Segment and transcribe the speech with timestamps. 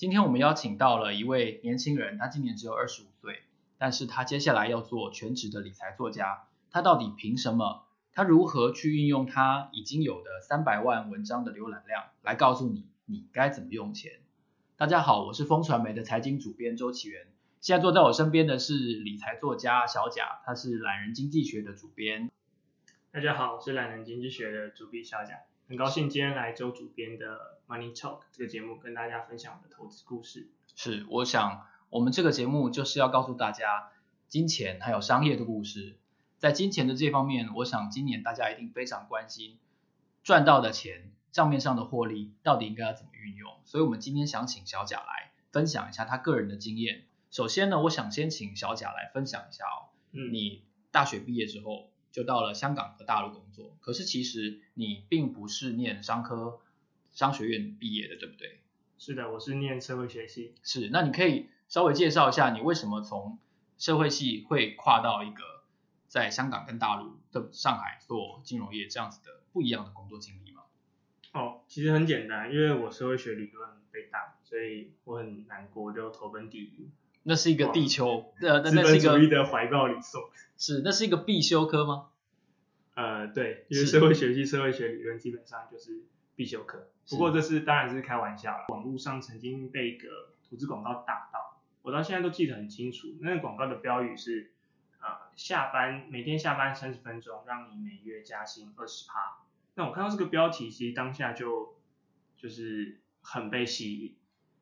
[0.00, 3.42] 今天我们邀请到了一位年轻人，他今年只有二十五岁，
[3.76, 6.44] 但是他接下来要做全职的理财作家。
[6.70, 7.84] 他到底凭什么？
[8.14, 14.12] 他如何去运用他已经有的三百万文章的浏览量，来告诉你你该怎么用钱？
[14.78, 17.26] 大家好，我是风传媒的财经主编周启源。
[17.60, 22.30] 现在坐在我身边的是理财作家小贾，他是懒人经济学的主编。
[23.12, 30.48] 大家好，我是懒人经济学的主编小贾，很高兴今天来周主编的 Money Talk 这个节目跟大家分享我的投资故事。
[30.74, 33.92] 是，我想我们这个节目就是要告诉大家
[34.26, 35.96] 金钱还有商业的故事。
[36.38, 39.60] 在金钱的这方面，我想今年大家一定非常关心
[40.24, 43.52] 赚到的钱账面上的获利到底应该要怎么运用。
[43.64, 47.04] 所以，我们今天想请小贾来分享一下他个人的经验。
[47.30, 56.60] 首先呢，我想先请小贾来分享一下哦，嗯，你大学毕业之后就到了香港和大陆工作，可是其实你并不是念商科
[57.10, 58.60] 商学院毕业的，对不对？
[58.98, 60.54] 是的，我是念社会学系。
[60.62, 63.38] 是，那你可以稍微介绍一下你为什么从
[63.78, 65.42] 社会系会跨到一个
[66.06, 70.62] 在香港跟大陆的上海做金融业这样子的不一样的工作经历吗？
[71.32, 76.90] 哦，其实很简单，因为我社会学理论被大，所以我很难过，就投奔地狱。
[77.22, 80.22] 那是一个地球，呃，那那是一个资本主义的怀抱里送。
[80.56, 82.06] 是，那是一个必修科吗？
[82.94, 86.02] 呃，对，因为社会学系社会学理论基本上就是
[86.34, 86.88] 必修课。
[87.08, 88.66] 不过这是当然是开玩笑啦。
[88.68, 90.08] 网络上曾经被一个
[90.48, 93.08] 投资广告打到，我到现在都记得很清楚。
[93.20, 94.52] 那个广告的标语是，
[95.00, 99.44] 呃，下班每天下班三十分钟，让你每月加薪二十趴。
[99.74, 101.76] 那我看到这个标题，其实当下就
[102.38, 104.16] 就是很被吸引。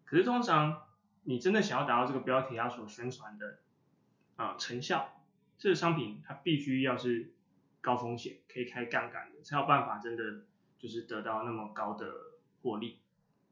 [0.05, 0.83] 可是通常。
[1.29, 3.59] 你真的想要达到这个标题它所宣传的
[4.37, 5.23] 啊、呃、成效，
[5.59, 7.35] 这个商品它必须要是
[7.83, 10.47] 高风险，可以开杠杆的，才有办法真的
[10.79, 12.11] 就是得到那么高的
[12.63, 13.01] 获利。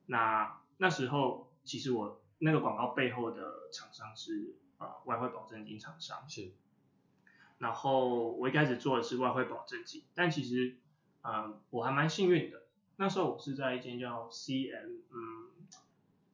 [0.07, 6.53] 那那时候其实我那个广告背后的厂商是啊、呃、外汇保证金厂商，是。
[7.59, 10.79] 然后我一开始做的是外汇保证金，但其实
[11.21, 12.63] 啊、呃、我还蛮幸运的，
[12.97, 15.51] 那时候我是在一间叫 CM 嗯。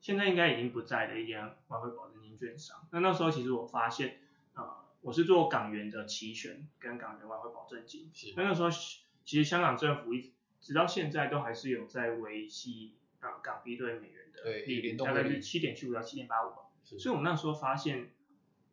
[0.02, 2.86] 现在应该已经不在的一间外汇保证金券商。
[2.90, 4.18] 那那时候其实我发现，
[4.54, 4.68] 呃，
[5.00, 8.10] 我是做港元的期权跟港元外汇保证金。
[8.12, 8.34] 是。
[8.36, 10.30] 那那时候其实香港政府一直
[10.60, 16.52] 直到现在都还是有在维系啊港币兑美元的利率，大概是七点七五到七点八五。
[16.84, 18.10] 所以我那时候发现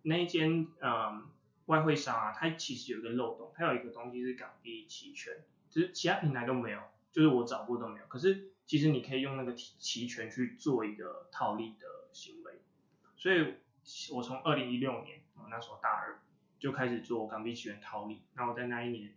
[0.02, 1.28] 那一间嗯
[1.68, 6.82] 外汇商啊，它其实有一个漏洞，它有一个东西是港币期权，只是其他平台都没有，
[7.12, 8.06] 就是我找过都没有。
[8.08, 12.62] 可是其实你可以用那个期权去做一个套利的行为，
[13.18, 13.56] 所以
[14.14, 16.22] 我从二零一六年，我那时候大二
[16.60, 18.22] 就开始做港币期权套利。
[18.36, 19.16] 那我在那一年，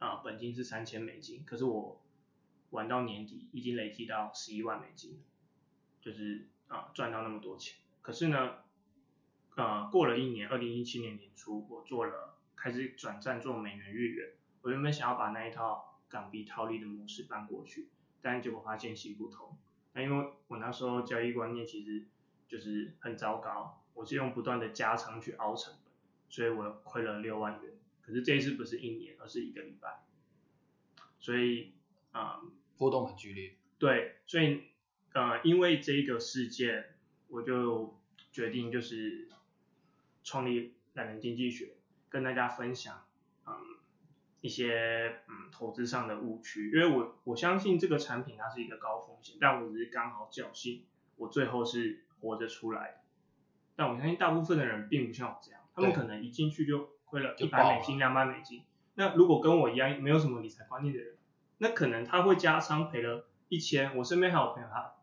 [0.00, 2.02] 啊、本金是三千美金，可是我
[2.70, 5.22] 玩到年底已经累积到十一万美金，
[6.00, 7.78] 就是啊赚到那么多钱。
[8.02, 8.56] 可是呢，
[9.54, 14.32] 呃，过了一年，二零一七年年初，我做了开始转战做美元日元。
[14.62, 17.88] 我原本想要把那一套港币套利的模式搬过去。
[18.22, 19.56] 但结果发现行不通，
[19.92, 22.04] 那因为我那时候交易观念其实
[22.46, 25.92] 就是很糟糕，我是用不断的加仓去熬成本，
[26.28, 27.72] 所以我亏了六万元。
[28.02, 30.02] 可是这一次不是一年，而是一个礼拜，
[31.18, 31.72] 所以
[32.12, 33.54] 啊、嗯、波动很剧烈。
[33.78, 34.64] 对，所以
[35.12, 36.96] 呃因为这个事件，
[37.28, 37.98] 我就
[38.32, 39.28] 决定就是
[40.24, 41.76] 创立懒人经济学，
[42.08, 43.09] 跟大家分享嗯。
[44.40, 50.84] 一些嗯投资上的误区，因为我我相信这个产品它是一个高风险，但我只是刚好侥幸，
[51.16, 52.94] 我最后是活着出来的。
[53.76, 58.62] 但我相信大部分的人并不像我这样，他们可能一进去就亏了一百美金、两百美金。
[58.94, 61.16] 那如果跟我一样没有什么理财观念的人，
[61.58, 63.96] 那可能他会加仓赔了一千。
[63.96, 64.94] 我身边还有朋友他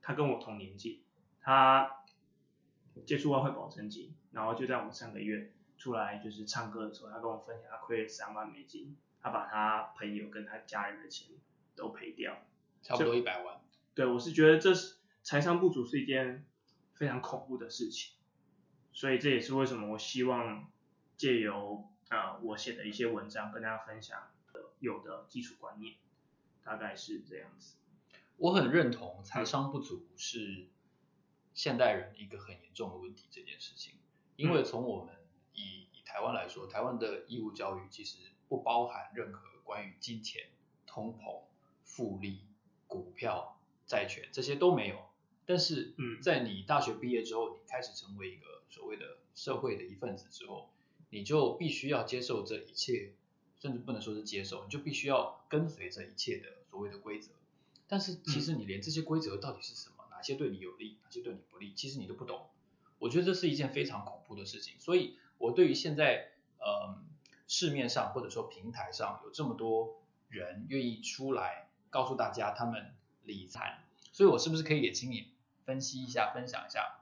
[0.00, 1.02] 他跟我同年纪，
[1.40, 1.90] 他
[3.04, 5.52] 接触外汇保证金，然后就在我们上个月。
[5.76, 11.28] 出来就是唱歌的时候，他跟我分享，他亏了三万美金，他把他朋友跟他家人的钱
[11.74, 12.42] 都赔掉，
[12.82, 13.60] 差不多一百万。
[13.94, 16.44] 对，我是觉得这是财商不足是一件
[16.94, 18.14] 非常恐怖的事情，
[18.92, 20.70] 所以这也是为什么我希望
[21.16, 24.30] 借由啊、呃、我写的一些文章跟大家分享
[24.78, 25.96] 有的基础观念，
[26.62, 27.76] 大概是这样子。
[28.36, 30.66] 我很认同财商不足是
[31.54, 33.94] 现代人一个很严重的问题这件事情，
[34.36, 35.14] 因为从我们
[36.06, 38.16] 台湾来说，台湾的义务教育其实
[38.48, 40.48] 不包含任何关于金钱、
[40.86, 41.42] 通膨、
[41.82, 42.40] 复利、
[42.86, 45.04] 股票、债权这些都没有。
[45.44, 50.70] 但是，嗯，在你大学毕业之后，你开始成为一个所谓的社会的一份子之后，
[51.10, 53.12] 你就必须要接受这一切，
[53.60, 57.30] 甚至不能说是接受，你就必须要跟随这一切的所谓的规则。
[57.86, 62.46] 但是，其实你连这些规则到底是什么，哪哪些对你有利，哪些对你不利，其实你都不懂。
[62.98, 64.74] 我觉得这是一件非常恐怖的事情。
[64.78, 67.02] 所以，我对于现在呃
[67.46, 75.32] 市面上或者说平台上有这么多人愿意出来告诉大家他们理财，所以我是不是可以也请你
[75.64, 77.00] 分析一下、分享一下，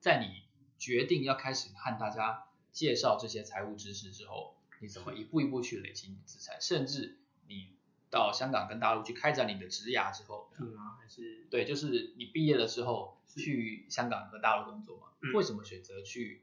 [0.00, 0.42] 在你
[0.78, 7.74] 决定要开始和大家介绍这些财务知识之后，你怎么一步一步去累积你的资产，甚至你
[8.10, 15.08] 到香港跟大陆去开展你的职涯之后，嗯啊，还是对，就是你毕业了之后去香港和大陆工作嘛？
[15.20, 16.42] 嗯、为什么选择去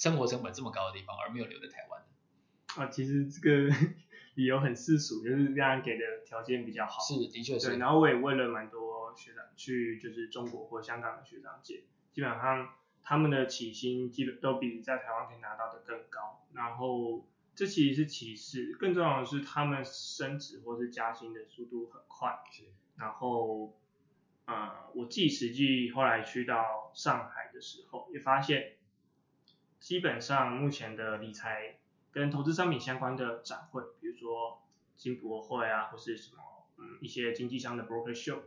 [0.00, 2.06] 生活成本这么高的地方，而没有留在台湾呢？
[2.82, 3.68] 啊，其实这个
[4.34, 7.02] 理由很世俗，就是这样给的条件比较好。
[7.02, 7.68] 是，的确是。
[7.68, 11.82] 对，然后我也问了蛮多学长去，就是中国或香港的学长姐，
[12.12, 12.70] 基本上
[13.02, 16.46] 他们的起薪基本都比在台湾可以拿到的更高。
[16.54, 22.38] 然后这其实是其次，更重要的是他们升职或是加薪的速度很快。
[22.50, 22.64] 是。
[22.96, 23.76] 然后，
[24.46, 28.76] 呃，我自己实际后来去到上海的时候，也发现，
[29.80, 31.78] 基本上目前的理财。
[32.12, 34.60] 跟投资商品相关的展会，比如说
[34.96, 36.42] 金博会啊，或是什么，
[36.76, 38.40] 嗯，一些经纪商的 broker show，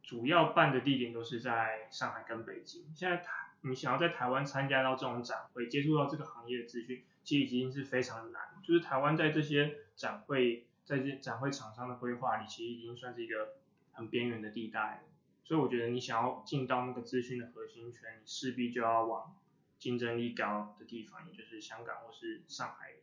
[0.00, 2.84] 主要办的地点都是在上海跟北京。
[2.94, 8.42] 现在台，你想要在台湾参加到这种展会，接触到这个行业的资讯，其实已经是非常难。
[8.62, 13.56] 就是台湾在这些展会，在这展会厂商的规划里，其实已经算是一个
[13.90, 15.02] 很边缘的地带。
[15.42, 19.34] 所以我觉得你想要进到那个资讯的核心圈，你势必就要往。
[19.78, 22.94] 竞争力高的地方，也就是香港或是上海，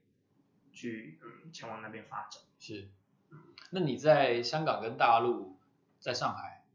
[0.74, 2.42] 去嗯前往那边发展。
[2.60, 2.89] 是，
[3.69, 5.57] 那你在香港跟大陆，
[6.00, 6.66] 在上海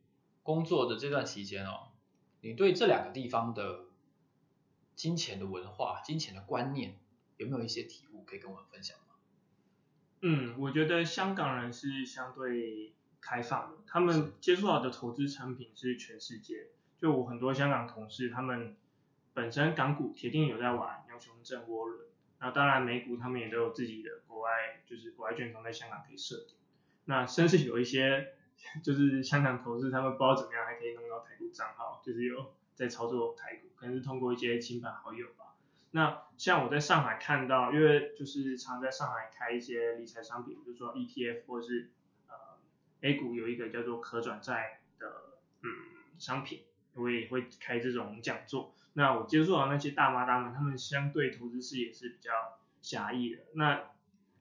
[0.43, 1.89] 工作的这段期间哦，
[2.41, 3.85] 你对这两个地方的
[4.97, 6.99] 金钱的文化、金钱的观念，
[7.37, 9.05] 有没有一些体悟可以跟我们分享吗？
[10.23, 16.69] 嗯，我觉得香港人是相对开放的，他们接触到的投资产品是全世界。
[16.99, 18.77] 就我很多香港同事，他们。
[19.33, 22.07] 本身港股铁定有在玩牛熊证涡轮，
[22.41, 26.57] 那当然美股他们也都有自己的国外，就是国外券商在香港可以设点。
[27.05, 28.35] 那甚至有一些
[28.83, 35.55] 就是香港投资，他们不知道怎么样还可以弄到台股账号，就是有在操作台股，可能是通过一些亲朋好友吧。
[35.93, 41.91] 那像我在上海看到，因为就是常在上海开一些理财商品，比如说 ETF 或是
[42.29, 42.35] 呃
[43.01, 45.07] A 股有一个叫做可转债的
[45.63, 45.71] 嗯
[46.19, 46.63] 商品，
[46.95, 48.75] 我也会开这种讲座。
[48.93, 53.43] 那我接触到那些大妈大们，他们相对投资视野是比较狭义的。
[53.55, 53.91] 那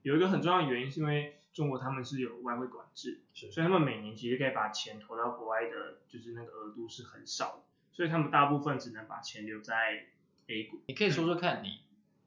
[0.02, 7.62] 有一个很重要的原因，是因为中国他们是有外汇管制，是，所以他们每年其实可以把钱投到国外的，就是那个额度是很少的，
[7.92, 10.06] 所以他们大部分只能把钱留在
[10.48, 10.80] A 股。
[10.88, 11.82] 你可以说说看你，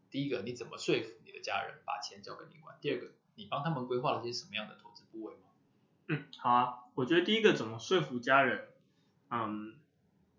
[0.09, 2.77] 第一个你怎么说服你的家人把钱交给你管？
[2.79, 5.41] 第二个，你帮他们规划了些什么样的投资部位吗？
[6.07, 8.69] 嗯，好啊，我觉得第一个怎么说服家人，
[9.29, 9.75] 嗯。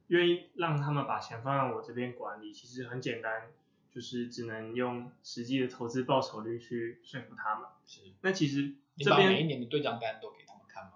[0.08, 3.50] 愿意让他们把钱放在我这边管理，其实很简单，
[3.90, 7.68] 就是只能用实际的投资报酬率去说服他们。
[7.86, 8.00] 是。
[8.20, 10.92] 那其实这边每一年的对账单都给他们看吗？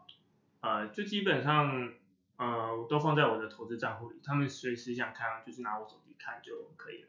[0.60, 1.94] 呃，就基本上
[2.36, 7.08] 呃都放在我的投资账户里，他们随时想看就是拿我手机看就可以了。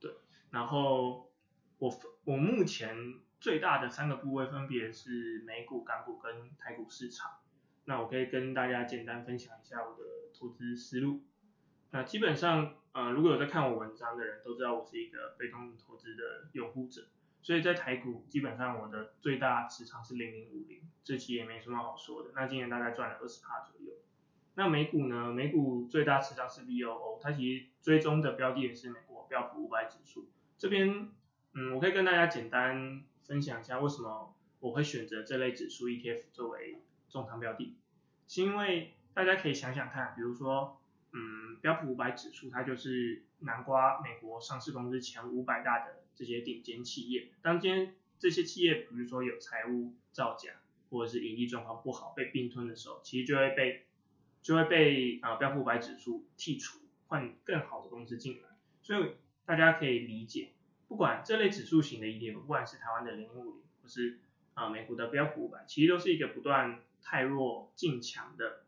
[0.00, 0.12] 对。
[0.50, 1.30] 然后
[1.78, 1.94] 我
[2.24, 2.96] 我目前
[3.38, 7.38] 最大的三个部位分别是美股、港股跟台股市场。
[7.88, 10.02] 那我可以跟大家简单分享一下我的
[10.38, 11.22] 投资思路。
[11.90, 17.06] 那基本上，呃，如果有在看我文章的人都知道我是一个被动投资的拥护者，
[17.42, 22.30] 所以在台股基本上我的最大持仓是零零五零，这期也没什么好说的。
[22.34, 23.92] 那今年大概赚了二十趴左右。
[24.54, 25.32] 那美股呢？
[25.32, 30.28] 美股最大持仓是 VOO，它其实追踪的标的也是美国标普五百指数。
[30.58, 31.10] 这边，
[31.54, 36.82] 嗯，我可以跟大家简单分享一下为什么我会选择这类指数 ETF 作为。
[37.08, 37.76] 重仓标的，
[38.26, 40.78] 是因为大家可以想想看，比如说，
[41.12, 47.28] 嗯，标普五百指数，它就是囊括美国上市公司前五百大的这些顶尖企业。
[47.40, 50.50] 当今天这些企业，比如说有财务造假，
[50.90, 53.86] 或者是盈利状况不好被并吞的时候，其实就会被
[54.42, 58.50] 就会被呃标普五百指数剔除，换更好的公司进来。
[58.82, 59.12] 所以
[59.46, 60.50] 大家可以理解，
[60.88, 64.18] 不管这类指数型的 ETF，不管是台湾的零零五零，或是
[64.52, 68.65] 啊、美国的标普五百，其实都是一个不断汰弱进强的，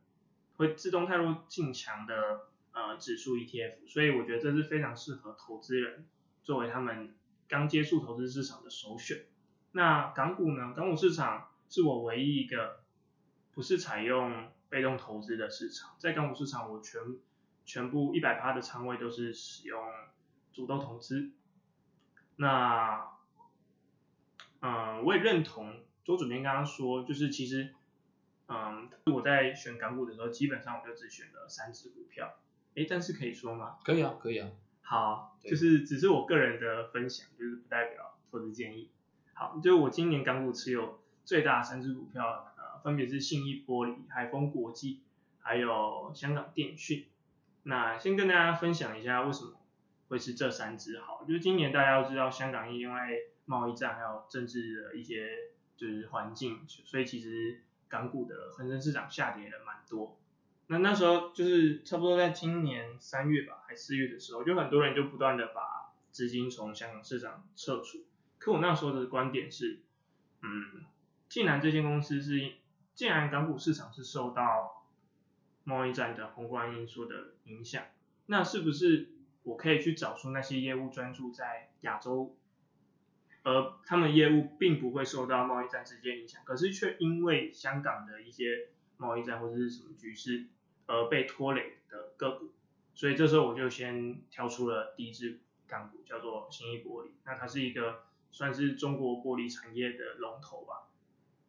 [0.59, 6.05] 会自动汰弱进强的呃指数 ETF，所以我觉得这是非常适合投资人
[6.43, 7.15] 作为他们
[7.49, 9.27] 刚接触投资市场的首选。
[9.71, 10.75] 那港股呢？
[10.77, 12.81] 港股市场是我唯一一个
[13.55, 17.00] 不是采用被动投资的市场，在港股市场我全
[17.65, 19.81] 全部一百趴的仓位都是使用
[20.53, 21.31] 主动投资。
[22.35, 23.07] 那
[24.61, 27.73] 嗯、我也认同周主编刚刚说，就是其实。
[28.49, 32.38] 嗯，我在选港股的时候，基本上我就只选了三只股票。
[32.75, 33.76] 诶，但是可以说吗？
[33.85, 34.50] 可以啊，可以啊。
[34.83, 38.90] 好，就是只是我个人的分享，就是不代表投资建议。
[39.35, 45.02] 好，就我今年港股持有最大的三只股票，呃，分别是信义玻璃、海丰国际，
[45.40, 47.07] 还有香港电讯。
[47.64, 49.61] 那先跟大家分享一下为什么
[50.09, 55.28] 会是这三只好，就是今年大家都知道香港因为贸易战还有政治的一些
[55.76, 60.16] 就是环境，所以其实港股的恒生市场下跌了蛮多。
[60.66, 68.04] 那那时候就是差不多在今年三月吧，还四月的时候，就很多人就不断的把资金从香港市场撤出。
[68.38, 69.80] 可我那时候的观点是，
[70.42, 70.85] 嗯，
[71.28, 72.52] 既然这间公司是，
[72.95, 74.85] 既然港股市场是受到
[75.64, 77.85] 贸易战的宏观因素的影响，
[78.26, 79.09] 那是不是
[79.45, 82.37] 我可以去找出那些业务专注在亚洲，
[83.42, 90.47] 而他们业务并不会受到贸易战直接影响，可是却因为香港的一些贸易战或者是什么局势
[90.87, 92.52] 而被拖累的个股，
[92.95, 100.88] 所以这时候我就先挑出了第一支港股，叫做新一玻璃，那它是一个算是中国玻璃产业的龙头吧，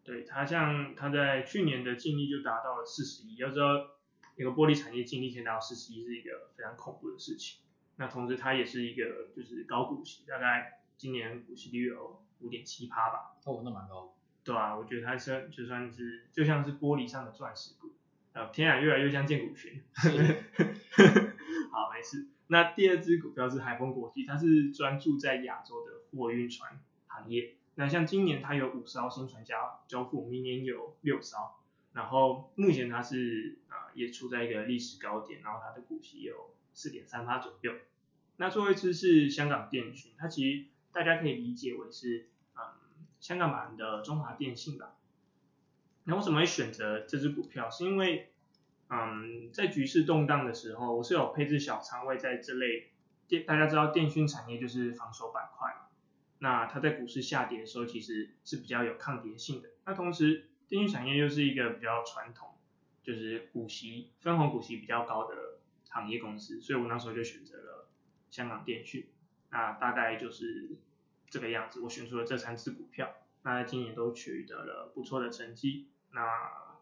[0.04, 3.66] 对，它像它在去年的净利就达到了四十亿，要知道。
[4.36, 7.60] 一个玻璃产业净利可以达到四十亿是一个非常恐怖的事情。
[7.98, 13.38] 那同时它也是一个就是高股息，大概今年股息率有五点七趴吧。
[13.46, 14.14] 哦，那蛮高。
[14.44, 17.94] 对啊，我觉得它是就算是就像是玻璃上的钻石股。
[18.34, 19.82] 呃，天啊，越来越像建股群。
[19.94, 20.10] 是
[21.72, 22.28] 好，没事。
[22.48, 27.56] 那第二支股票是海丰国际，它是专注在亚洲的货运船行业。
[27.76, 31.38] 那像今年它有五艘新船交交付，明年有六艘。
[31.94, 37.74] 然后目前它是啊、呃、也处在一个历史高点，然后它的股息有四点三趴左右。
[38.38, 42.62] 那最后一支是香港电讯，它其实大家可以理解为是嗯
[43.20, 44.96] 香港版的中华电信吧。
[46.06, 47.70] 那为什么会选择这支股票？
[47.70, 48.32] 是因为
[48.90, 52.92] 嗯在局势动荡的时候，我是有配置小仓位在这类
[53.28, 55.88] 电，大家知道电讯产业就是防守板块嘛。
[56.40, 59.70] 那它在股市下跌的时候，其实是比较有抗跌性的。
[59.86, 62.56] 那同时电信产业又是一个比较传统，
[63.04, 67.90] 就是股息分红股息比较高的行业公司，所以我那时候就选择了
[68.32, 69.08] 香港电讯。
[69.52, 70.78] 那大概就是
[71.30, 75.90] 这个样子，我选出了这三只股票，那今年都取得了不错的成绩。
[76.12, 76.80] 那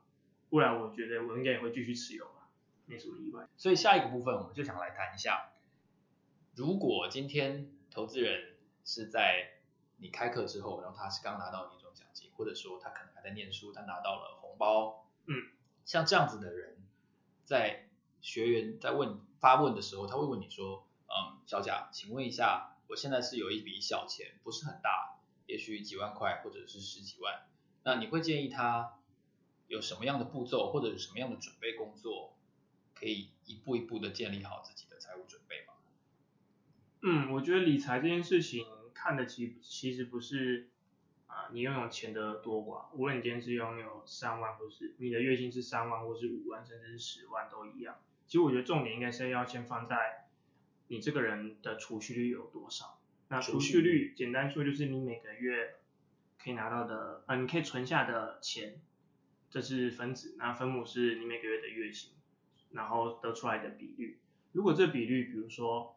[0.49, 2.49] 未来我觉得我应该也会继续持有吧，
[2.85, 3.47] 没什么意外。
[3.57, 5.51] 所以下一个部分我们就想来谈一下，
[6.55, 8.55] 如果今天投资人
[8.85, 9.59] 是在
[9.97, 15.35] 你开课之后，然后他是刚拿到年终奖金，或者说他可能还在念书，他拿到了红包，嗯，
[15.83, 16.77] 像这样子的人，
[17.43, 17.89] 在
[18.21, 27.47] 学员在问发问的时候，他会问你说，嗯，小贾，请问一下，我现在是有一笔小钱，不是很大，也许几万块或者是十几万，
[27.83, 28.99] 那你会建议他
[29.67, 32.35] 有什么样的步骤或者有什么样的准备工作，
[32.93, 35.73] 可以一步一步的建立好自己的财务准备吗？
[37.01, 38.65] 嗯，我觉得理财这件事情。
[38.99, 40.69] 看的其其实不是
[41.27, 47.99] 啊、你拥有钱的多寡，无论你今天是拥有三万，或是你的月薪是三万，或是五万，甚至是十万都一样。
[48.25, 50.26] 其实我觉得重点应该是要先放在
[50.87, 52.99] 你这个人的储蓄率有多少。
[53.29, 55.75] 那储蓄率简单说就是你每个月
[56.41, 58.81] 可以拿到的，呃，你可以存下的钱，
[59.49, 62.13] 这是分子，那分母是你每个月的月薪，
[62.71, 64.19] 然后得出来的比率。
[64.53, 65.95] 如果这比率比如说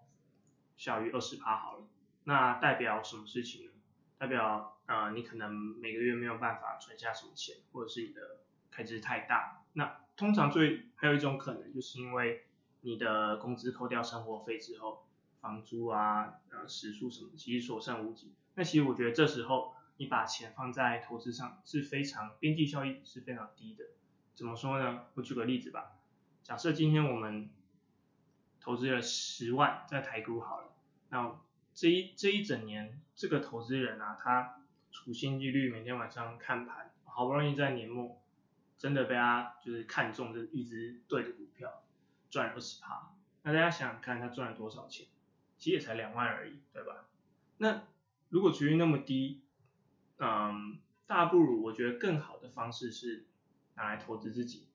[0.77, 1.87] 小于二十趴好了。
[2.25, 3.73] 那代表什么事情呢？
[4.19, 9.63] 代表呃你可能每个月没有办法存下什么钱，或者是你的开支太大。
[9.73, 12.45] 那通常最还有一种可能，就是因为
[12.83, 15.07] 你的工资扣掉生活费之后，
[15.41, 18.33] 房租啊、呃食宿什么，其实所剩无几。
[18.55, 23.85] 那其实我觉得这时候你把钱放在投资上是非常边际效益是非常低的。
[24.35, 25.07] 怎么说呢？
[25.15, 25.93] 我举个例子吧。
[26.43, 27.51] 假设今天我们
[28.61, 30.73] 投资了十万在台股好了，
[31.11, 31.39] 那
[31.75, 38.21] 这一这一整年，这个投资人啊，他处心积虑每天晚上看盘，好不容易在年末
[38.79, 41.83] 真的被他就是看中这一只对的股票，
[42.31, 43.13] 赚二十趴。
[43.43, 45.07] 那大家想想看，他赚了多少钱？
[45.59, 47.07] 其实也才两万而已，对吧？
[47.59, 47.83] 那
[48.31, 49.43] 如果储蓄那么低，
[50.19, 53.27] 嗯，大不如我觉得更好的方式是
[53.75, 54.69] 拿来投资自己。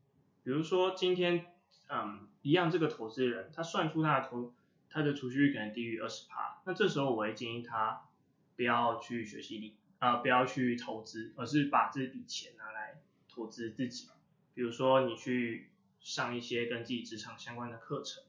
[0.44, 1.48] 比如说今天，
[1.90, 4.54] 嗯，一样这个投资人，他算出他的投
[4.90, 8.08] 他的储蓄率可能低于二十趴，那这时候我会建议他
[8.56, 14.08] 不要去学习力啊、不要去投资，而是把这笔钱拿来投资自己。
[14.54, 15.72] 比如说你去
[16.06, 18.24] 上一些跟自己职场相关的课程，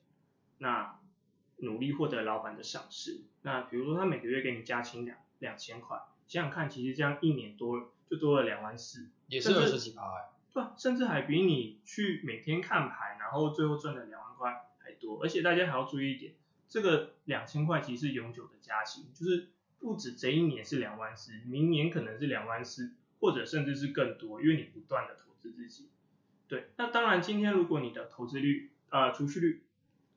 [0.56, 0.99] 那
[1.59, 3.21] 努力获得老板的赏识。
[3.42, 10.30] 那比如说他每个月给你加薪两两千块，想想看，其实这样一年多就多了两万四，也是二十几趴哎。
[10.54, 15.23] 对，甚至还比你去每天看牌，然后最后赚的两万块还多。
[15.23, 16.33] 而且大家还要注意一点，
[16.71, 25.90] 这个两千块其实是永久的加薪，就是不止这一年是两万四，明年可能是两万四，或者甚至是更多，因为你不断的投资自己。
[26.48, 29.64] 对，那当然今天如果你的投资率，呃，储蓄率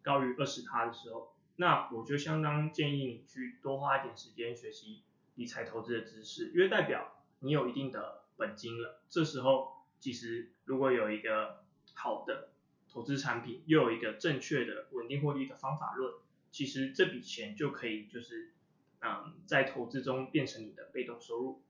[0.03, 5.01] 高于二十趴的时候，那我就相当建议你去多花一点时间学习
[5.35, 9.01] 理财投资的知识，因为代表你有一定的本金了。
[9.09, 11.63] 这时候其实如果有一个
[11.95, 12.51] 好的
[12.87, 16.13] 投资产品，又有一个正确的稳定获利的方法论，
[16.51, 18.53] 其实这笔钱就可以就是
[19.01, 21.61] 嗯在投资中变成你的被动收入。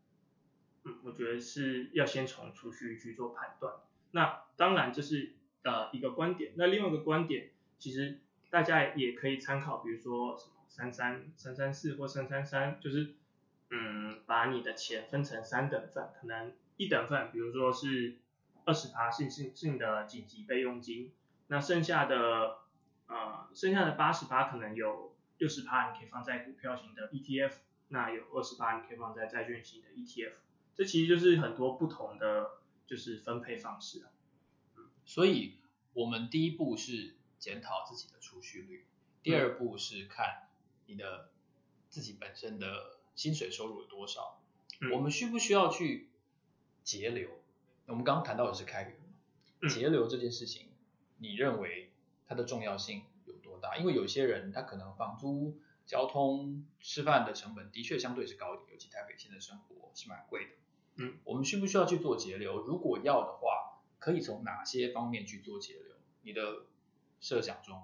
[0.83, 3.73] 嗯，我觉得是要先从储蓄去做判断。
[4.11, 8.19] 那当然这是呃一个观点，那另外一个观点其实。
[8.51, 13.13] 大家也可以参考，比如说什么三三三三四或三三三，就是
[13.69, 18.15] 嗯，把你的钱分成三等份，可能一等份，比如说是
[18.65, 21.11] 二十趴是是是你的紧急备用金，
[21.45, 22.57] 那剩下的
[23.05, 27.51] 呃剩下的八十趴可能有六十趴你可以放在股票型的 ETF，
[27.89, 30.31] 那有二十趴你可以放在债券型的 ETF，
[30.73, 32.49] 这其实就是很多不同的
[32.89, 34.11] 就是分配方式啊。
[35.05, 35.59] 所以
[35.93, 37.15] 我们第一步是。
[37.39, 38.85] 检讨自己的储蓄率。
[39.23, 40.49] 第二步是看
[40.87, 41.31] 你的
[41.87, 44.41] 自己本身的薪水收入有多少。
[44.81, 46.09] 嗯、我们需不需要去
[46.83, 47.29] 节流？
[47.85, 48.83] 我们刚刚谈到的是开
[49.61, 50.67] 源，节流这件事情，
[51.19, 51.93] 你认为
[52.27, 53.77] 它的重要性有多大？
[53.77, 60.51] 因为有些人他可能房租、交通、吃饭的成本的确相对是高一点，尤其台北现在生活是蛮贵的。
[60.99, 62.61] 嗯，我们需不需要去做节流？
[62.63, 65.95] 如果要的话，可以从哪些方面去做节流？
[66.23, 66.65] 你的
[67.21, 67.81] 设想中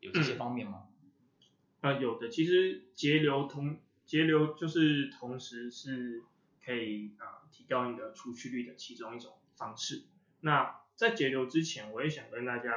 [0.00, 0.88] 有这些方面吗？
[1.80, 2.28] 啊、有的。
[2.28, 6.24] 其实节流同节流就是同时是
[6.64, 10.04] 可以啊、呃、提高你的储蓄率的其中一种方式。
[10.40, 12.72] 那在节流之前，我也想跟大家、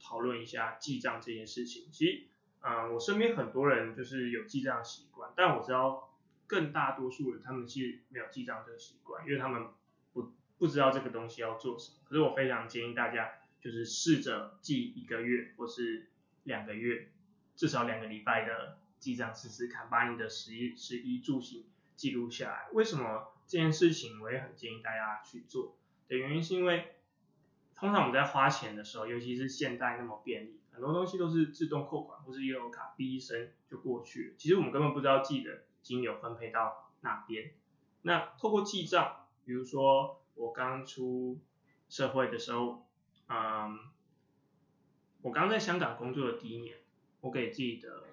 [0.00, 1.88] 讨论一下记账这件事情。
[1.92, 2.24] 其实
[2.60, 6.07] 啊、我身边很多人就是有记账习惯，但我知道
[6.48, 9.68] 更大多数人他们是没有记账这个习惯，因为他们
[10.12, 11.98] 不不知道这个东西要做什么。
[12.04, 13.30] 可是我非常建议大家。
[13.60, 16.12] 就是试着记一个月或是
[16.44, 17.10] 两个月，
[17.56, 22.68] 至少两个礼拜的记账试试看，把你的食衣食衣住行记录下来。
[22.72, 25.76] 为什么这件事情我也很建议大家去做？
[26.06, 26.94] 的原因是因为，
[27.74, 34.34] 通常我们在花钱的时候，尤其是现在那么便利，很多东西都是自动扣款或是悠游卡，哔一声就过去了。
[34.38, 37.52] 其实我们根本不知道记得金流分配到哪边。
[38.02, 41.38] 那透过记账，比如说我刚出
[41.88, 42.84] 社会的时候。
[43.30, 43.78] 嗯，
[45.20, 46.78] 我刚在香港工作的第一年，
[47.20, 48.04] 我给自己的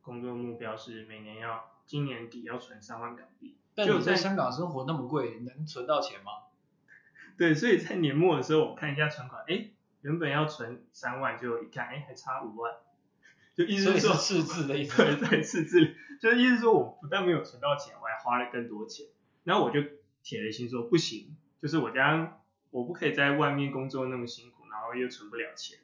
[0.00, 3.58] 工作目标是每年要今年底要存三万港币。
[3.74, 6.44] 但你在香港生活那么贵，能存到钱吗？
[7.36, 9.68] 对，所以在年末的时候，我看一下存款，哎，
[10.00, 12.76] 原本要存三万，就一看，哎，还差五万，
[13.56, 15.02] 就意思是说赤字的意思。
[15.02, 19.06] 对对，赤字，就是意思说我不但没有存到钱，我还花了更多钱。
[19.44, 19.80] 然后我就
[20.22, 22.40] 铁了心说不行，就是我将。
[22.72, 25.78] 我不可以在外面工作那么辛苦，然后又存不了钱，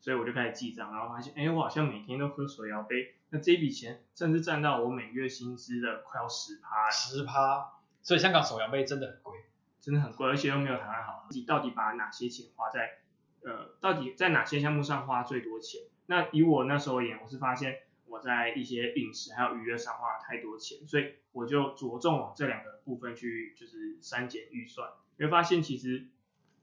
[0.00, 6.90] 所以我就开始记账，然后发现，哎，我好像每天都喝手摇杯，那这笔钱甚至占到我每月薪资的快要十趴。
[6.90, 9.38] 十趴，所以香港手摇杯真的很贵，
[9.80, 11.28] 真的很贵，而且又没有台湾好。
[11.30, 13.02] 你到底把哪些钱花在，
[13.44, 15.82] 呃，到底在哪些项目上花最多钱？
[16.06, 26.08] 那以我那时候而言，我是发现我在一些饮食还有娱乐上花了太多钱，所以我就着重往这两个部分去，就是删减预算，你会发现其实。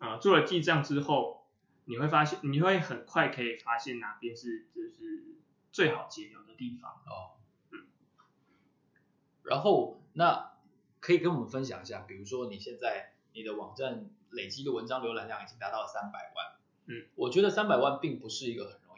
[0.01, 1.45] 啊、呃，做了记账之后，
[1.83, 5.25] 你会发现，你会很快可以发现哪边是就是
[5.73, 7.35] 最好节流的地方哦。
[7.71, 7.85] 嗯。
[9.43, 10.53] 然后，那
[11.01, 16.55] 可以跟我们分享一下，比如说你现在你的网站累积的文章浏览量已经达到了三百万。
[16.85, 17.05] 嗯。
[17.15, 18.88] 我觉得三百万并不是一个很容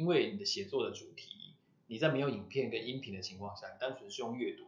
[0.00, 1.54] 因为你的写作的主题，
[1.86, 4.64] 你在没有影片跟音频的情况下，你单纯是用阅读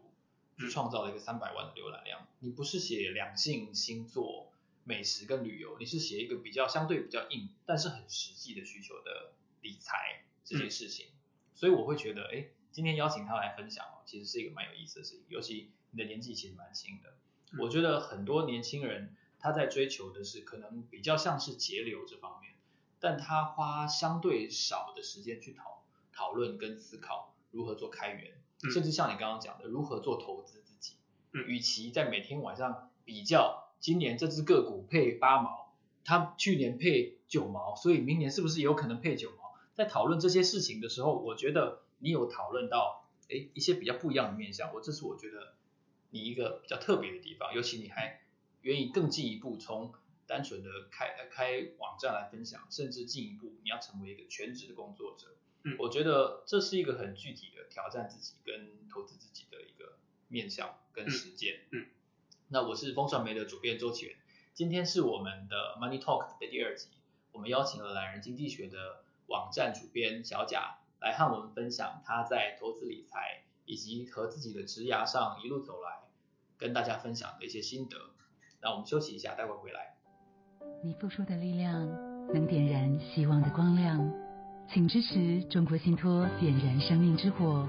[0.59, 2.27] 去创造了一个三百万的浏览量。
[2.41, 4.49] 你不是写两性、星座。
[4.85, 11.15] 美食跟旅游，你是写一个比较相对比较硬，但是很实际的需求的理财这件事情，嗯、
[11.55, 17.15] 所以我会觉得，哎，今天邀请他来分享哦，其实是一个蛮有意思的事情，尤其你的年纪其实蛮轻的，
[17.53, 22.53] 嗯、我觉得很多年轻人他在追求的是可能比较像是节流这方面，
[23.03, 30.95] 但他花相对少的时间去讨讨论跟思考如何做开源，嗯、甚至像你刚刚讲的如何做投资自己，
[31.33, 33.59] 嗯，与其在每天晚上比较。
[33.81, 39.55] 今年这只个股配八毛，它去年配九毛，所以明年是不是有可能配九毛？
[39.75, 45.55] 在讨论这些事情的时候，我觉得你有讨论到，诶，一些比较不一样的面向，我这是我觉得
[46.11, 48.21] 你一个比较特别的地方，尤其你还
[48.61, 49.93] 愿意更进一步从
[50.27, 55.37] 单纯的开开网站来分享，甚至进一步你要成为一个全职的工作者。
[55.65, 61.61] 嗯，我觉得这是一个很具体的挑战自己跟投资自己的一个面向跟实践。
[61.71, 61.87] 嗯，嗯，
[62.49, 64.17] 那我是风传媒的主编周启源，
[64.55, 66.89] 今天是我们的 Money Talk 的第二集，
[67.31, 76.01] 我们邀请了懒人经济学的网站主编小贾来和我们分享他在投资理财以及和自己的职涯上一路走来
[76.59, 78.11] 跟大家分享的一些心得。
[78.61, 79.92] 那我们休息一下，待会回来。
[80.85, 81.87] 你付出的力量
[82.35, 84.13] 能点燃希望的光亮。
[84.69, 87.69] 请支持中国信托点燃生命之火，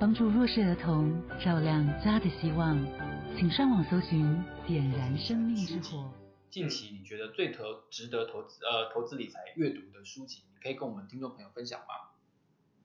[0.00, 2.76] 帮助弱势儿童照亮家的希望。
[3.36, 6.10] 请上网搜寻“点燃生命之火”。
[6.50, 11.86] 近期你觉得最投值得投资呃投资理财阅读的书籍，你可以跟我们听众朋友分享吗？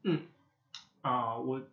[0.04, 0.28] 嗯，
[1.02, 1.64] 啊、呃，我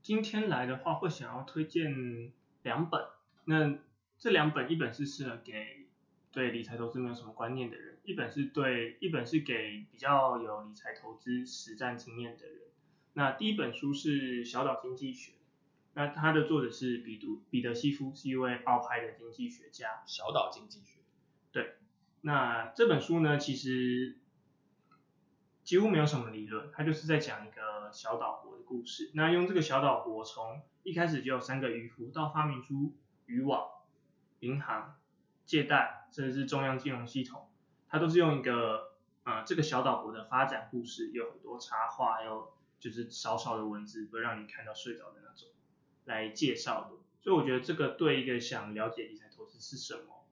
[0.00, 3.04] 今天来的话会想要推荐两本，
[3.44, 3.78] 那
[4.18, 5.85] 这两本一本是适合给
[6.36, 7.96] 对理财投资没有什么观念的人。
[8.04, 12.58] 一本是对，一本是给比较有理财投资实战经验的人。
[13.14, 15.32] 那第一本书是《小岛经济学》，
[15.94, 20.02] 那它的作者是彼得彼得西夫，是一位澳派的经济学家。
[20.04, 20.98] 小岛经济学。
[21.52, 21.76] 对，
[22.20, 24.18] 那这本书呢，其实
[25.64, 29.10] 几乎没有什么理论，它就是在讲一个小岛国的故事。
[29.14, 32.94] 那用这个小岛国从一开始就有三个渔夫，到发明出
[33.24, 33.66] 渔网、
[34.40, 34.96] 银行、
[35.46, 37.46] 借贷，甚至是中央金融系统。
[37.90, 38.92] 它都是用一个、
[39.24, 45.50] 呃，这个小岛国的发展故事，有很多插画，还有就是少少的文字，不会让你看到睡着的那种，
[46.06, 46.96] 来介绍的。
[47.20, 50.24] 所以我觉得这个对一个想了解理财投资是什么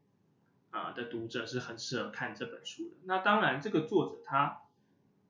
[0.70, 2.96] 啊、的读者是很适合看这本书的。
[3.04, 4.62] 那当然，这个作者他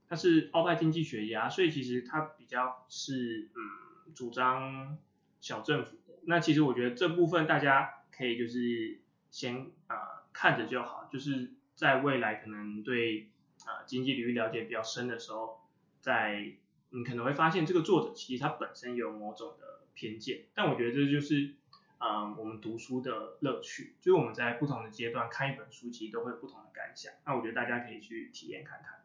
[0.09, 4.97] 他是澳派经济学家，所以其实他比较是嗯主张
[5.41, 6.15] 小政府的。
[6.23, 11.55] 那其实我觉得这部分大家可以就是先啊、看着就好，就是。
[11.77, 13.31] 在未来可能对
[13.67, 15.61] 啊、呃、经济领域了解比较深的时候，
[16.01, 16.55] 在
[16.91, 21.55] 你可能会发现这个作者其实他本身有某种的偏见，但我觉得这就是
[21.99, 27.13] 啊、呃、我们读书的乐趣，就是我们在不同的阶段看一本书，其实都会有不同的感想。
[27.27, 29.05] 那我觉得大家可以去体验看看。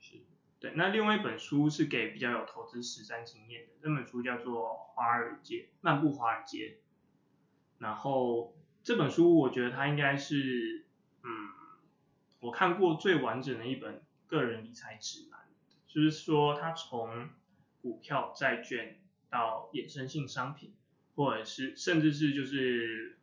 [0.00, 0.16] 是，
[0.60, 0.72] 对。
[0.74, 6.78] 那另外一本书是给比较有投资实战经验的，那本书叫做《华尔街》，漫步华尔街。
[7.78, 10.84] 然后这本书我觉得它应该是
[11.22, 11.50] 嗯。
[12.40, 15.38] 我看过最完整的一本个人理财指南，
[15.86, 17.28] 就是说它从
[17.80, 18.98] 股票、债券
[19.30, 20.72] 到衍生性商品，
[21.14, 23.16] 或者是甚至是就是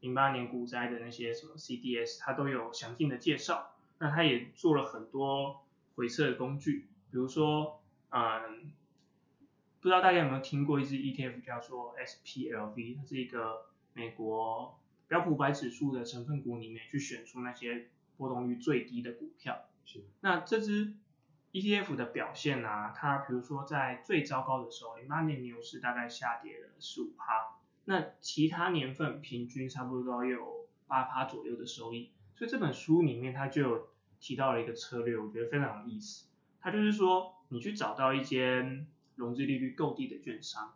[0.00, 3.74] 零八年股灾的那些什么 CDS，它都有详尽的介绍。
[3.98, 8.72] 那它也做了很多回测的工具，比如说，嗯，
[9.82, 14.78] 不知道大家有没有听过一支 ETF 叫做 SPLV，它是一个美国
[15.12, 17.88] 标普五百指数的成分股里面去选出那些。
[18.18, 20.04] 波动率最低的股票，是。
[20.20, 20.94] 那这支
[21.50, 32.12] ETF 的表现啊，它比如说在最糟糕的时候，零八年牛市大概下跌了十五趴，那其他年份平均差不多都有八趴左右的收益。
[32.36, 33.88] 所以这本书里面它就有
[34.20, 36.28] 提到了一个策略，我觉得非常有意思。
[36.60, 40.74] 它就是说，你去找到一间融资利率够低的券商，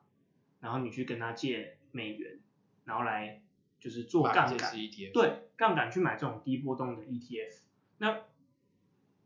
[0.60, 2.40] 然后你去跟他借美元，
[2.86, 3.42] 然后来。
[3.86, 4.74] 就是做杠杆，
[5.14, 7.60] 对，杠杆去买这种低波动的 ETF。
[7.98, 8.22] 那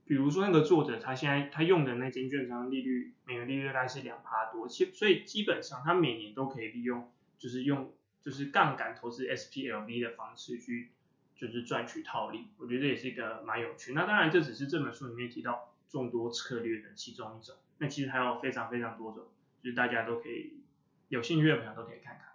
[0.05, 10.91] 比如说那个作者他现在他用的那间券商利率，每个利率大概是两趴多，其所以基本上他每年都可以利用，就是用就是杠杆投资 SPLV 的方式去
[11.35, 12.49] 就是赚取套利。
[12.59, 13.95] 我觉得这也是一个蛮有趣。
[13.95, 19.25] 那当然这只是这本书里面提到众多策略的其中一种，那其实还有非常非常多种，
[19.63, 20.61] 就是大家都可以
[21.09, 22.27] 有兴趣的朋友都可以看看。《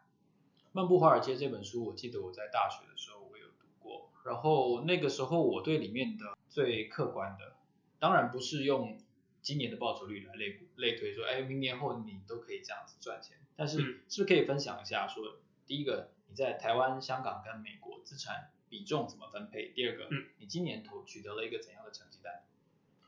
[0.75, 7.55] 漫步华尔街》这本书，我记得我在大学的时候我有读过，然后那个时候我对里面的最客观的，
[7.97, 8.99] 当然不是用
[9.41, 19.69] 今年的报酬率来类类推说，哎，明年后你都可以这样子赚钱，但是是不是可以分享一下说，第一个你在台湾、香港跟美国资产比重怎么分配？
[19.69, 22.43] 第二个，嗯，你今年投取得了一个怎样的成绩单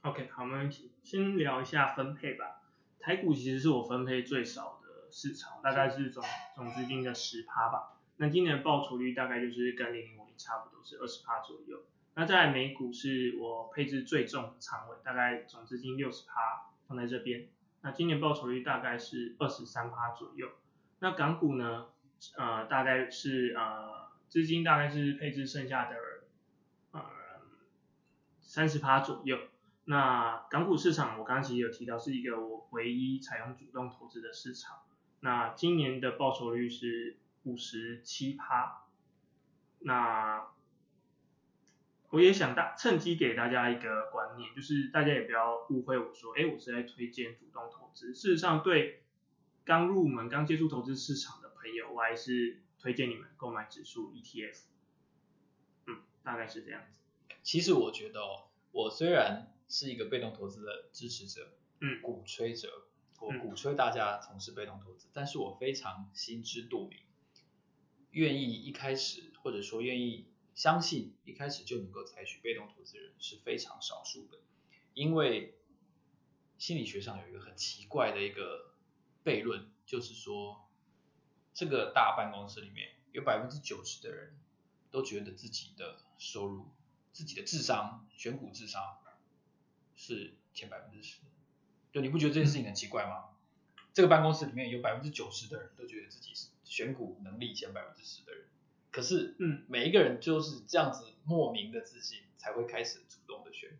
[0.03, 2.62] ？OK，好，没问题，先聊一下分配吧。
[3.01, 4.77] 台股其实是我分配最少的。
[5.17, 6.23] 市场大概是总
[6.56, 11.82] 总资金的十趴吧，那今年的报酬率大概就是跟零零五零差不多是二十趴左右。
[12.13, 17.47] 那在美股是我配置最重的仓位，大概总资金六十趴放在这边，
[17.82, 20.49] 那今年报酬率大概是二十三趴左右。
[20.99, 21.88] 那港股呢，
[22.36, 25.95] 呃大概是呃资金大概是配置剩下的
[26.91, 27.01] 呃
[28.39, 29.39] 三十趴左右。
[29.86, 34.77] 那港股市场我刚刚其实有提到是一个我唯一采用主动投资的市场。
[35.19, 38.88] 那今年的报酬率是五十七趴，
[39.80, 40.47] 那
[42.10, 48.13] 我也想大趁机给大家一个观念，就是大家也不要误会我说，哎，我是在推荐主动投资。
[48.13, 49.03] 事实上，对
[49.65, 54.62] 刚入门、刚接触投资市场的朋友，我还是推荐你们购买指数 ETF。
[55.88, 57.01] 嗯，大概是这样子。
[57.43, 61.49] 其实我觉得哦，我虽然是一个被动投资的支持者，
[61.82, 62.87] 嗯，鼓吹者，
[63.19, 66.99] 我鼓吹大家从事被动投资，嗯，但是我非常心知肚明，
[68.12, 70.27] 愿意一开始或者说愿意。
[70.58, 74.39] 相信一开始就能够采取被动投资人是非常少数的，
[74.95, 75.53] 因为
[76.58, 78.73] 心理学上有一个很奇怪的一个
[79.23, 80.67] 悖论，就是说
[81.53, 84.36] 这个大办公室里面有百分之九十的人
[84.89, 86.65] 都觉得自己的收入、
[87.13, 88.97] 自己的智商、选股智商
[89.95, 91.21] 是前百分之十，
[91.91, 93.26] 就你不觉得这件事情很奇怪吗？
[93.93, 98.45] 这个办公室里面有百分之九十的人都觉得自己是选股能力前百分之十的人。
[98.91, 103.78] 可是，嗯，每一个人就是这样子莫名的自信，才会开始主动的选股。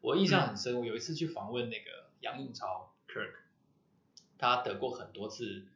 [0.00, 3.34] 我印象很深，我有一次去访问那个杨应超 Kirk，
[4.38, 5.66] 他得过很多次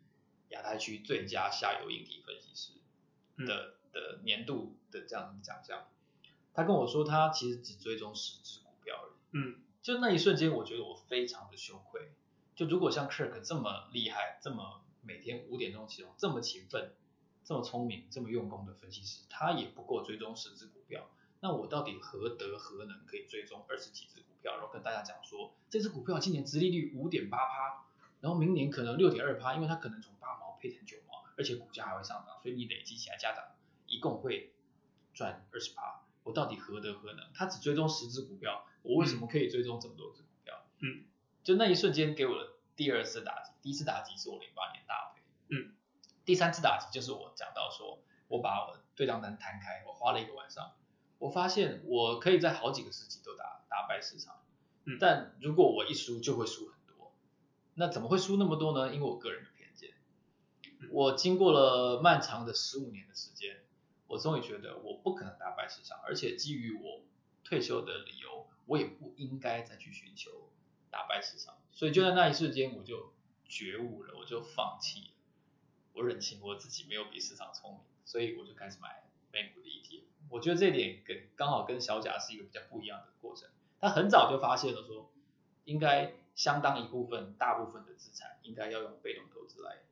[0.51, 2.73] 亚太区最佳下游硬体分析师
[3.47, 5.89] 的的年度的这样奖项。
[6.55, 9.13] 他跟我说，他其实只追踪十只股票而已。
[9.33, 12.13] 嗯，就那一瞬间，我觉得我非常的羞愧。
[12.55, 16.93] 就如果像 Kirk 这么厉害，这么每天五点钟起床，这么勤奋。
[17.45, 21.11] 这么聪明、这么用功的分析师，他也不过追踪十只股票。
[21.41, 27.85] 那我到底何德何能可以追踪二十几只股票，然后跟大家讲说，这只股票今年殖利率五点八趴，
[28.21, 33.45] 然后明年可能六点二趴，因为它可能从八毛配成九毛，而且股价还会上涨，所以你累积起来加涨，
[33.89, 34.53] 一共会
[35.13, 36.02] 赚二十趴。
[36.23, 37.31] 我到底何德何能？
[37.35, 40.65] 他只追踪十只股票，我为什么可以追踪这么多只股票？
[40.81, 41.05] 嗯，
[41.43, 45.23] 就那一瞬间给我的第二次打击，第一次打击是我零八年大赔。
[45.51, 45.75] 嗯。
[46.25, 50.73] 第三次打击就是我讲到说，我把我对账单摊开，我花了一个晚上，
[51.19, 54.41] 我发现我可以在好几个时期都打打败市场，
[54.85, 57.13] 嗯，但如果我一输就会输很多，
[57.75, 58.95] 那怎么会输那么多呢？
[58.95, 59.91] 因为我个人的偏见，
[60.93, 63.62] 我经过了漫长的十五年的时间，
[64.07, 67.03] 我终于觉得我不可能打败市场，而且基于我
[67.45, 70.51] 退休的理由，我也不应该再去寻求
[70.91, 73.13] 打败市场，所以就在那一瞬间我就
[73.47, 75.09] 觉悟了，我就放弃了。
[75.95, 80.05] 我认清我自己没有比市场聪明，所以我就开始买美股的 ETF。
[80.31, 83.51] 我觉得这点跟刚好跟小贾是一个比较不一样的过程。
[83.79, 85.13] 他很早就发现了说，
[85.65, 89.83] 应该相当一部分、大部分的资产应该要用被动投资来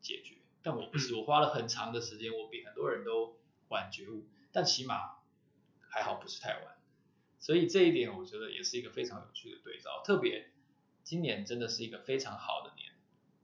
[0.00, 0.36] 解决。
[0.62, 3.36] 但我不是，我花了很长的时间，我比很多人都
[3.68, 5.16] 晚觉悟，但起码
[5.80, 6.78] 还好不是太晚。
[7.38, 10.02] 所以这一点我觉得也是一个非常有趣的对照。
[10.04, 10.50] 特别
[11.04, 12.92] 今年真的是一个非常好的年。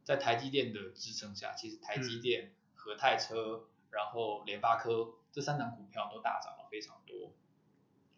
[0.02, 7.32] 在台积电的支撑下，其实台积电、和泰车，然后联发科这三档股票都大涨了非常多，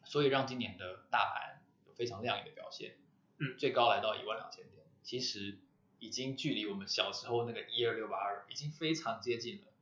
[0.04, 2.96] 所以让今年的大盘有非常亮眼的表现。
[3.38, 5.60] 嗯，最高来到一万两千点，其实
[6.00, 9.72] 已经距离我们小时候那个一二六八二已经非常接近了。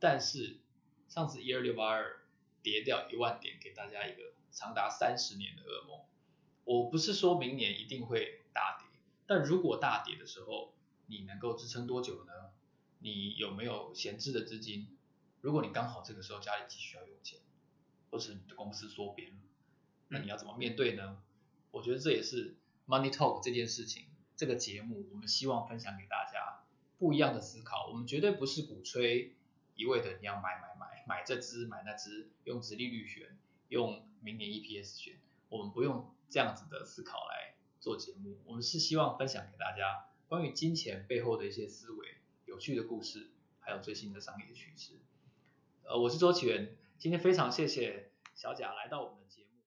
[0.00, 0.58] 但是
[1.08, 2.20] 上次一二六八二
[2.62, 6.00] 跌掉一万点，给大家一个长达三十年的噩梦。
[6.64, 10.74] 我不是说明年一定会大跌，但如果大跌的时候，
[11.06, 12.32] 你能够支撑多久呢？
[12.98, 14.98] 你有没有闲置的资金？
[15.40, 17.38] 如果你刚好这个时候家里急需要用钱，
[18.10, 19.36] 或是你的公司缩编了，
[20.08, 21.22] 那你要怎么面对呢？
[21.70, 26.64] 我觉得这也是 Money Talk 这件事情，这个节目我们希望分享给大家
[26.98, 27.86] 不一样的思考。
[27.86, 29.34] 我们绝对不是鼓吹
[29.74, 30.67] 一味的你要买买
[31.08, 35.14] 买这只买那只，用直利率选，用明年 EPS 选，
[35.48, 38.36] 我们不用这样子的思考来做节目。
[38.44, 40.04] 我们是希望分享给大家。
[40.28, 44.92] 关于金钱背后的一些思维、有趣的故事，还有最新的商业趋势。
[45.84, 49.27] 呃，我是周启源，今天非常谢谢小贾来到我们。